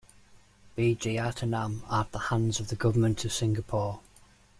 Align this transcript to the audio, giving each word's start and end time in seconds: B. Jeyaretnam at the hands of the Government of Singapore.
B. 0.75 0.95
Jeyaretnam 0.99 1.83
at 1.93 2.11
the 2.11 2.17
hands 2.17 2.59
of 2.59 2.69
the 2.69 2.75
Government 2.75 3.23
of 3.23 3.31
Singapore. 3.31 3.99